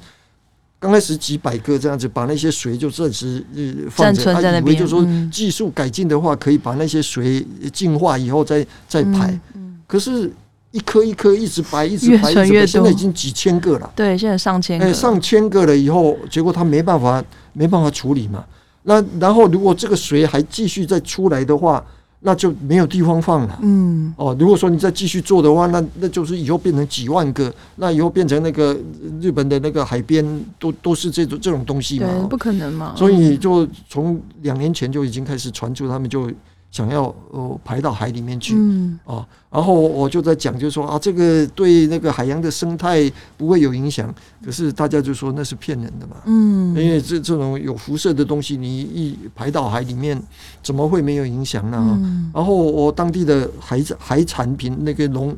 [0.79, 9.37] 刚开始几百个这样子，把那些水就暂时呃放着，他以为就说技术改进的话，可以把那些水净化以后再再排。
[9.85, 10.31] 可是，
[10.71, 12.33] 一颗一颗一直排，一直排，
[12.65, 13.91] 现在已经几千个了。
[13.95, 18.45] 对，现在上千个，上千个了以后，结果他没办法，没办法处理嘛。
[18.83, 21.83] 那然后，如果这个水还继续再出来的话，
[22.21, 23.59] 那就没有地方放了。
[23.61, 28.77] 嗯，哦，如果说你再继续做的话，那那就是以后变成几万个，那以后变成那个
[29.21, 30.25] 日本的那个海边
[30.59, 32.07] 都都是这种这种东西嘛？
[32.07, 32.93] 对，不可能嘛。
[32.95, 36.29] 所以就从两年前就已经开始传出，他们就。
[36.71, 38.99] 想要呃排到海里面去，嗯。
[39.05, 44.13] 啊，然后我就在讲，就是说啊，这个对那个海洋的生态不会有影响，
[44.45, 50.21] 可是大家就说那是骗人的嘛，嗯，因为这这种有辐射的东西，你一排到海里面，
[50.61, 51.83] 怎么会没有影响呢？
[52.01, 55.35] 嗯、然后我当地的海海产品那个农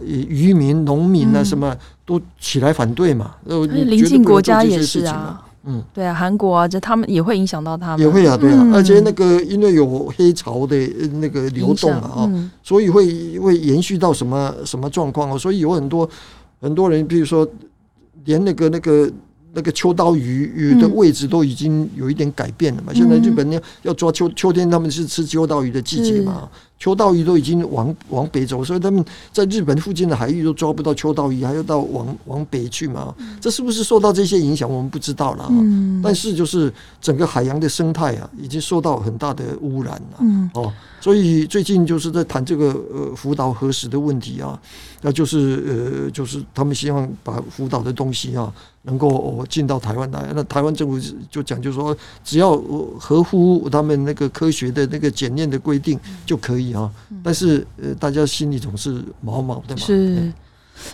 [0.00, 5.45] 渔民、农民啊，什么都起来反对嘛，呃，邻近国家也是啊。
[5.66, 10.76] 嗯，对啊，韩国啊，这他们也会影响到他们，也会啊，对啊，而且那个因为有黑潮的
[11.20, 15.36] 那个流动啊，嗯、所以会会延续到什么什么状况啊？
[15.36, 16.08] 所以有很多
[16.60, 17.46] 很多人，比如说
[18.24, 19.10] 连那个那个
[19.54, 22.92] 那个秋刀鱼鱼的位置都已经有一点改变了嘛。
[22.92, 33.14] 嗯、现在日本要要抓秋秋天，他们是吃秋刀鱼的季节嘛，秋刀鱼都已经往往北走，所以他们在日本附近的海域都抓不到秋刀鱼，还要到往往北去嘛？
[33.40, 34.70] 这是不是受到这些影响？
[34.70, 35.46] 我们不知道了。
[35.50, 40.18] 嗯，但是就是整个海洋的生态啊，已经受到很大的污染了。
[40.20, 44.60] 嗯，哦，所以最近就是在谈这个呃福岛核实的问题啊，
[45.00, 48.52] 那就是呃就是他们希望把福岛的东西啊。
[48.86, 50.96] 能够进到台湾来，那台湾政府
[51.28, 52.56] 就讲，就说只要
[53.00, 56.90] 合乎他们那个科学的那个检验的规定就可以啊。
[57.22, 59.80] 但是呃，大家心里总是毛毛的嘛。
[59.80, 60.32] 是，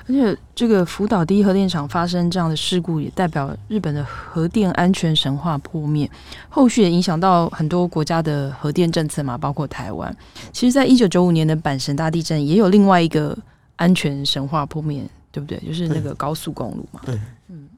[0.07, 6.11] 而且这个福岛第一核电厂发生这样的事故，也代表日本的核电安全神话破灭，
[6.49, 10.17] 后续也影响到很多国家的核电政策嘛，包括台湾。
[10.53, 13.37] 其实，在一九九五年的阪神大地震，也有另外一个
[13.77, 15.59] 安全神话破灭，对不对？
[15.67, 17.01] 就是那个高速公路嘛。
[17.05, 17.69] 对，嗯。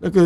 [0.00, 0.22] 那个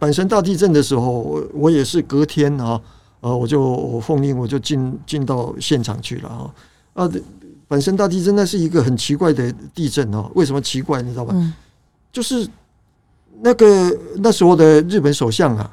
[0.00, 2.80] 阪神大地震的时候，我我也是隔天啊，
[3.22, 6.50] 呃，我就我奉命我就进进到现场去了啊。
[6.94, 7.10] 啊，
[7.68, 10.28] 本身大地震那是一个很奇怪的地震哦。
[10.34, 11.00] 为什么奇怪？
[11.00, 11.32] 你知道吧？
[11.36, 11.54] 嗯、
[12.12, 12.46] 就是
[13.40, 15.70] 那个那时候的日本首相啊，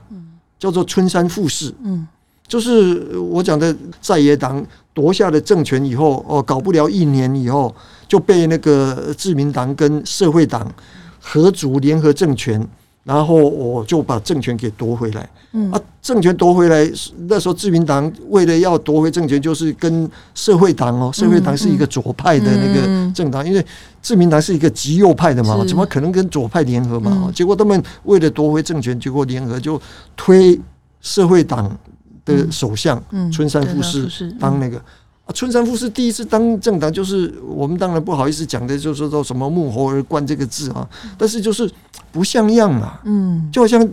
[0.59, 1.73] 叫做春山富士。
[1.83, 2.07] 嗯，
[2.47, 7.75] 就是我讲的在野党夺下了政权以后，哦，搞不了一年以后，
[8.07, 10.71] 就被那个自民党跟社会党
[11.19, 12.65] 合组联合政权。
[13.03, 15.29] 然后我就把政权给夺回来。
[15.51, 16.87] 嗯啊，政权夺回来，
[17.27, 23.65] 那时候自民党为了要夺回政权，就是跟社会党哦，社会党是一个左派的那个政党，因为
[23.99, 27.31] 自民党是一个极右派的嘛，怎么可能跟左派联合嘛？
[27.33, 29.81] 结果他们为了夺回政权，结果联合就
[30.15, 30.59] 推
[31.01, 31.75] 社会党
[32.23, 34.79] 的首相春山富士当那个。
[35.33, 40.87] 春山富士第一次当政党，就是我们当然不好意思讲的，就是说什么木猴而冠这个字啊，
[41.17, 41.69] 但是就是
[42.11, 43.87] 不像样啊，嗯，就好像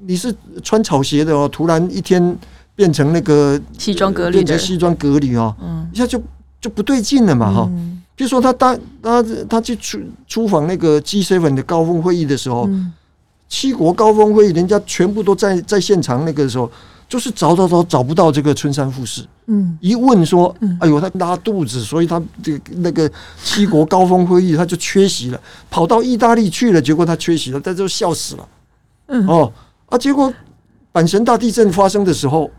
[0.00, 2.36] 你是穿草鞋的哦，突然一天
[2.74, 6.22] 变成那个西装革履，变成西装革履哦，嗯，一下就
[6.60, 7.70] 就不对劲了嘛哈。
[8.14, 12.68] 比如说他当他他去出出访那个 G7 的高峰会议的时候，
[13.48, 16.70] 七国高峰会议，人家全部都在在现场那个时候。
[17.08, 19.22] 就是找找找找不到这个春山富士，
[19.54, 23.10] 嗯，一问说，哎呦，他拉肚子，所以他这个那个
[23.44, 25.38] 七国高峰会议他就缺席了，
[25.68, 28.48] 跑到意大利去了，结果他缺席了，他就笑死了，
[29.08, 29.26] 嗯。
[29.26, 29.52] 哦
[29.90, 30.32] 啊，结果
[30.90, 32.50] 阪神大地震发生的时候，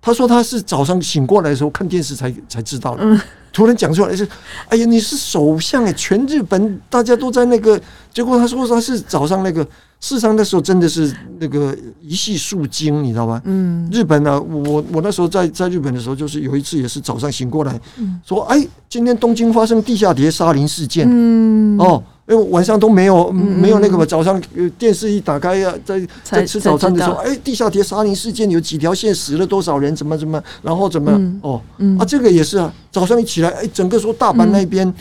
[0.00, 3.20] 他说他是早上醒过来的时候看电视才才知道的，
[3.52, 4.26] 突然讲出来是，
[4.68, 7.80] 哎呀，你是首相哎，全日本大家都在那个，
[8.12, 9.66] 结果他说他是早上那个。
[10.02, 13.38] 事实上，那时候真的是那个一系数惊，你知道吧？
[13.44, 17.78] 嗯，日本呢、啊，我我那时候在在日本的时候，就是有一次也是早上醒过来，
[18.24, 22.02] 说，哎，今天东京发生地下铁杀人事件，嗯，哦。
[22.30, 24.40] 因为晚上都没有没有那个嘛，早上
[24.78, 31.10] 电视一打开呀，在在吃早餐的时候，哎，地下铁杀人事件有几条线死了多少人，怎么怎么，然后怎么？
[31.42, 31.60] 哦，
[31.98, 34.94] 啊，这个也是啊，早上一起来，哎，整个说大阪那边，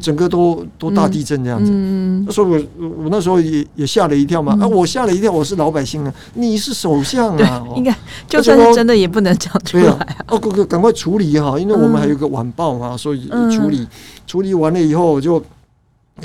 [0.00, 7.94] 整个都都大地震这样子，所以我我那时候也也吓了一跳嘛，啊，我吓了一跳，我是老百姓啊，你是首相啊，应该
[8.26, 13.86] 就算是真的也不能讲出来啊，哦，哥哥赶快处理哈，因为我们还有个晚报嘛，所以处理
[14.26, 15.42] 处理完了以后就。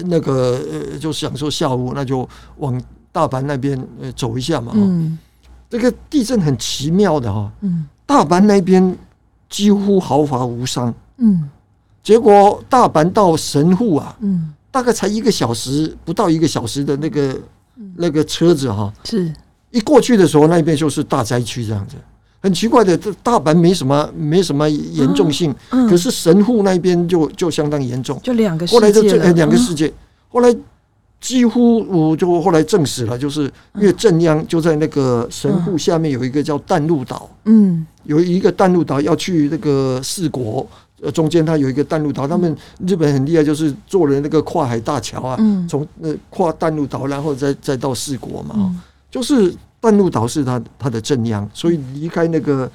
[0.07, 0.59] 那个
[0.91, 4.71] 呃，就享受下午那就往大阪那边呃走一下嘛。
[4.75, 5.17] 嗯，
[5.69, 7.51] 这个地震很奇妙的哈。
[7.61, 8.97] 嗯，大阪那边
[9.49, 10.93] 几乎毫发无伤。
[11.17, 11.49] 嗯，
[12.03, 17.39] 结果大阪到神户啊，嗯，大概才一个小时不到一个小时的那个
[17.95, 19.33] 那个车子哈，是
[19.71, 21.95] 一过去的时候，那边就是大灾区这样子。
[22.45, 29.91] 很奇怪的，这大阪没什么，没什么严重性，嗯嗯、可是神户那边就就相当严重，就两个世界，后来就这两个世界，
[30.29, 30.55] 后来
[31.19, 40.67] 几乎我就后来证实了，就是因为震央就在那个神户下面有一个叫淡路岛，嗯，有一个淡路岛要去那个四国，
[41.01, 42.55] 呃，中间它有一个淡路岛，他们
[42.85, 45.35] 日本很厉害，就是做了那个跨海大桥啊，
[45.67, 48.71] 从那跨淡路岛，然后再再到四国嘛，
[49.09, 49.51] 就是。
[49.85, 52.69] 淡路岛是它它的正央，所以离开那个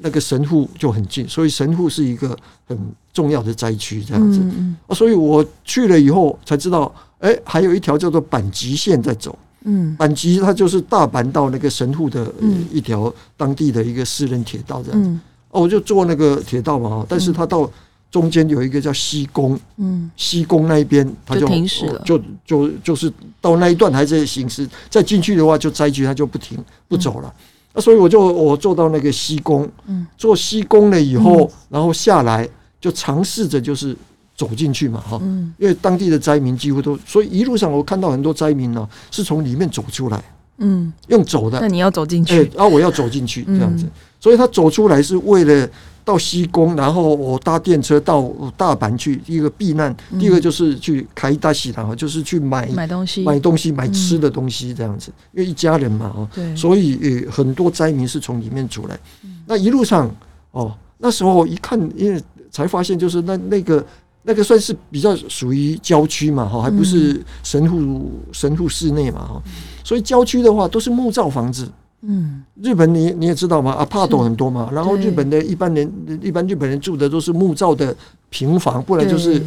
[0.00, 2.34] 那个神户就很近，所以神户是一个
[2.66, 2.78] 很
[3.12, 4.40] 重要的灾区，这样子
[4.86, 4.94] 啊。
[4.94, 9.38] 所以我去了以后才知道，哎，还有一条叫做阪急线在走。
[9.64, 12.32] 嗯，阪急它就是大阪到那个神户的
[12.72, 15.10] 一条当地的一个私人铁道，这样子。
[15.50, 17.70] 哦，我就坐那个铁道嘛，但是它到。
[18.10, 26.56] 中间有一个叫西宫，嗯，西宫那一边它就停驶了，就就就是到那一段还在行驶，再进去的话就灾区，它就不停
[26.88, 27.34] 不走了。
[27.74, 32.48] 那所以我就我坐到那个西宫，嗯，坐西宫了以后，然后下来
[32.80, 33.94] 就尝试着就是
[34.34, 40.24] 走进去嘛，哈，嗯，因为当地的灾民几乎都，所以一路上我看到很多灾民呢是从里面走出来，
[40.58, 43.84] 嗯，用走的，那你要走进去，哎，啊，我要走进去这样子，
[44.18, 45.68] 所以他走出来是为了。
[46.06, 58.96] 到西宫，然后我搭电车到大阪去，一个避难，嗯、第二个就是去开大喜堂，就是去买买东西、买东西、买吃的东西这样子，嗯、因为一家人嘛，所以呃很多灾民是从里面出来。
[59.24, 60.08] 嗯、那一路上
[60.52, 63.84] 哦，那时候一看，因为才发现就是那那个
[64.22, 69.42] 那个算是比较属于郊区嘛，哈，还不是神户、嗯、神户市内嘛，哈，
[69.82, 71.68] 所以郊区的话都是木造房子。
[72.08, 77.94] 嗯，日本你你也知道嘛，阿帕斗很多嘛，然后日本的一般人一般日本人住的都是木造的
[78.30, 79.42] 平房，不然就是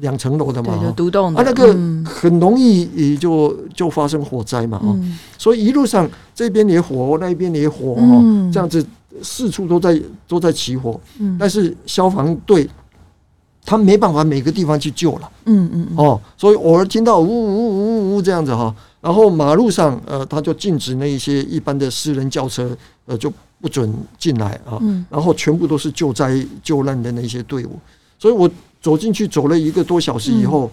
[0.00, 1.72] 两层楼的嘛，独栋的，啊，那个
[2.04, 4.98] 很容易也就就发生火灾嘛，哦，
[5.38, 8.84] 所以一路上这边也火，那边也火，哦，这样子
[9.22, 11.00] 四处都在都在起火，
[11.38, 12.68] 但是消防队
[13.64, 18.74] 他没办法每个地方去救了，嗯嗯哦，所以偶尔听到呜呜呜呜呜这样子哈。
[19.00, 22.76] 然后马路上，呃，他就禁止那一些一般的私人轿车，
[23.06, 24.76] 呃，就不准进来啊。
[24.82, 25.02] 嗯。
[25.08, 27.78] 然后全部都是救灾救难的那些队伍，
[28.18, 28.50] 所以我
[28.82, 30.70] 走进去走了一个多小时以后，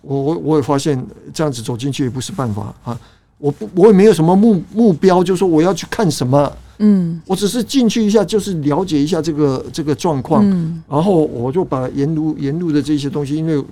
[0.00, 1.00] 我我我也发现
[1.32, 2.98] 这样子走进去也不是办法啊。
[3.38, 6.52] 我不我也没有什么目目标，就是说我要去看什么。
[6.78, 7.22] 嗯。
[7.26, 10.44] 我只是进去一下，就是了解一下这个这个状况。
[10.44, 10.82] 嗯。
[10.88, 13.64] 然后我就把沿路沿路的这些东西，因为。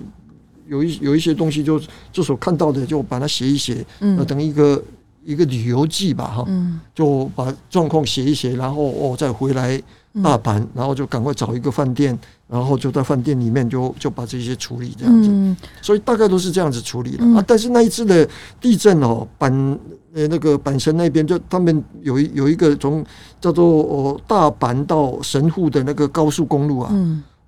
[0.67, 1.79] 有一有一些东西就
[2.11, 4.81] 就所看到的，就把它写一写，呃，等一个
[5.23, 6.47] 一个旅游记吧，哈，
[6.93, 9.81] 就把状况写一写，然后哦再回来
[10.23, 17.43] 大阪，然后就赶快找一个饭店，然后就在饭店里面就就把这些处理这样子，所以大概都是这样子处理的啊。
[17.45, 18.27] 但是那一次的
[18.59, 19.77] 地震哦，阪
[20.13, 23.05] 呃那个阪神那边就他们有一有一个从
[23.41, 26.91] 叫做哦大阪到神户的那个高速公路啊。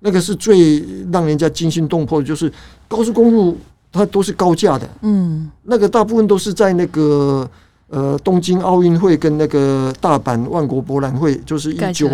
[0.00, 2.52] 那个是最让人家惊心动魄的，就是
[2.86, 3.56] 高速公路
[3.90, 7.48] 它都是高架的，嗯，那个大部分都是在那个
[7.88, 12.08] 呃东京奥运会跟那个大阪万国博览会，就是一九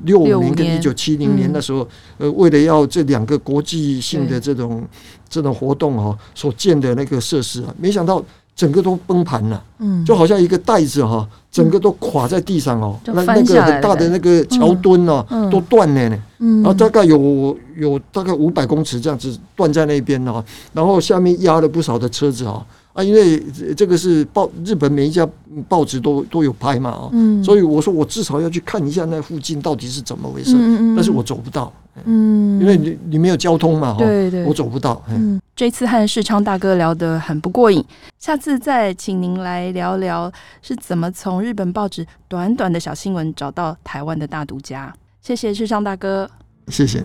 [0.00, 4.86] 六五年跟一九七零年那时候，呃，为了要这两个国际性的这种
[5.28, 8.22] 这种活动啊，所建的那个设施啊，没想到。
[8.54, 23.42] 整个都崩盘了，嗯，就好像一个袋子哈，整个都垮在地上哦，那那个很大的那个桥墩哦，都断了呢，嗯，然后大概有有大概五百公尺这样子断在那边哦，然后下面压了不少的车子啊啊，因为
[23.74, 25.26] 这个是报日本每一家
[25.68, 30.54] 报纸都都有拍嘛啊，嗯，所以我说我至少要去看一下那附近到底是怎么回事，
[30.94, 31.72] 但是我走不到。
[32.04, 35.02] 嗯，因为你你没有交通嘛，对对，我走不到。
[35.10, 37.84] 嗯，这次和世昌大哥聊得很不过瘾，
[38.18, 40.32] 下次再请您来聊聊
[40.62, 44.92] 是怎么从日本报纸短短的小新闻找到台湾的大独家。
[45.20, 46.30] 谢谢世昌大哥，
[46.68, 47.04] 谢谢。